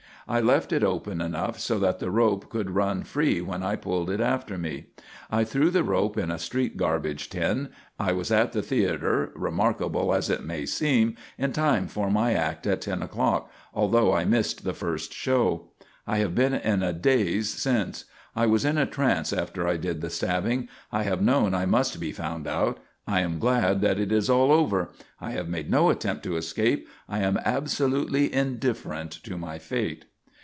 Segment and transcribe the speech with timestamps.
[0.27, 4.09] I left it open enough so that the rope could run free when I pulled
[4.09, 4.85] it after me.
[5.29, 7.67] I threw the rope in a street garbage tin.
[7.99, 12.65] I was at the theatre, remarkable as it may seem, in time for my act
[12.65, 15.67] at ten o'clock, although I missed the first show.
[16.07, 19.99] I have been in a daze since; I was in a trance after I did
[19.99, 20.69] the stabbing.
[20.93, 22.79] I have known I must be found out.
[23.05, 24.91] I am glad that it is all over.
[25.19, 26.87] I have made no attempt to escape.
[27.09, 30.05] I am absolutely indifferent to my fate."